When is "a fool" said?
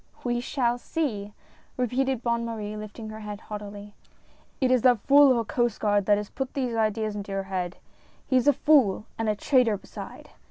8.47-9.05